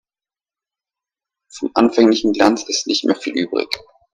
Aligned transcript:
Vom 1.53 1.69
anfänglichen 1.75 2.33
Glanz 2.33 2.63
ist 2.67 2.87
nicht 2.87 3.05
mehr 3.05 3.15
viel 3.15 3.33
übrig. 3.37 3.67